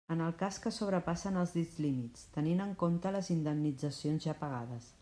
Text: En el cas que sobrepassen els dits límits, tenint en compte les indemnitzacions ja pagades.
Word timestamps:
En 0.13 0.21
el 0.27 0.31
cas 0.37 0.55
que 0.61 0.69
sobrepassen 0.77 1.37
els 1.41 1.53
dits 1.57 1.75
límits, 1.85 2.23
tenint 2.37 2.63
en 2.67 2.73
compte 2.85 3.13
les 3.17 3.33
indemnitzacions 3.37 4.27
ja 4.29 4.37
pagades. 4.41 4.89